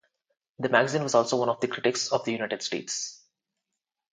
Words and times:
The 0.57 0.69
magazine 0.69 1.03
was 1.03 1.13
also 1.13 1.37
one 1.37 1.49
of 1.49 1.61
the 1.61 1.67
critics 1.67 2.11
of 2.11 2.25
the 2.25 2.31
United 2.31 2.63
States. 2.63 3.21